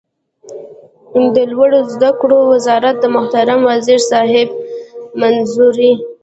د 1.35 1.37
لوړو 1.51 1.79
زده 1.93 2.11
کړو 2.19 2.39
وزارت 2.53 2.95
د 3.01 3.05
محترم 3.15 3.59
وزیر 3.69 3.99
صاحب 4.11 4.49
منظوري 5.21 5.93